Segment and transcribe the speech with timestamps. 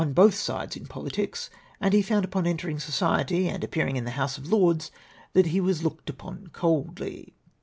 [0.01, 4.09] 323 both sides iu politics, and he found upon entering society and appearing in the
[4.17, 4.89] House of Lords
[5.33, 7.35] that he ivas looked upon coldly.